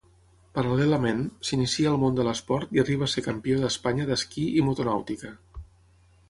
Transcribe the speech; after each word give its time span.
Paral·lelament, 0.57 1.19
s'inicia 1.49 1.91
al 1.91 1.99
món 2.03 2.17
de 2.19 2.25
l'esport 2.27 2.73
i 2.77 2.81
arriba 2.85 3.05
a 3.09 3.13
ser 3.13 3.25
campió 3.27 3.61
d'Espanya 3.65 4.09
d'esquí 4.09 4.47
i 4.63 4.65
motonàutica. 4.71 5.33